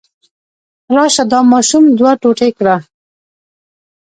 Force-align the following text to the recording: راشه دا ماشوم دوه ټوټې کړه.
راشه 0.95 1.23
دا 1.31 1.39
ماشوم 1.51 1.83
دوه 1.97 2.11
ټوټې 2.21 2.49
کړه. 2.57 2.75